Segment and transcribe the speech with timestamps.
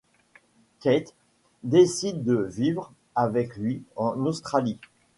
[0.79, 1.13] Kate
[1.63, 4.79] décide de vivre avec lui en Australie.